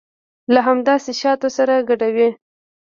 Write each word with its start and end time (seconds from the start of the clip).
له 0.53 0.59
همداسې 0.67 1.11
شاتو 1.21 1.47
سره 1.57 1.73
ګډوي. 1.89 2.29